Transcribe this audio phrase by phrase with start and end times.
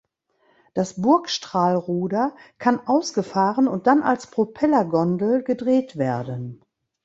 [0.73, 6.65] Das Bugstrahlruder kann ausgefahren und dann als Propellergondel gedreht werden.